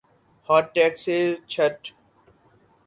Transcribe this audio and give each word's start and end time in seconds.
heart 0.49 0.65
attack 0.69 0.93
سے 1.03 1.15
چھٹ 1.51 1.77